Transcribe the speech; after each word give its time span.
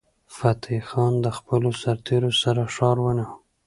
فتح 0.37 0.79
خان 0.89 1.13
د 1.21 1.27
خپلو 1.37 1.69
سرتیرو 1.81 2.31
سره 2.43 2.61
ښار 2.75 2.97
ونیو. 3.01 3.29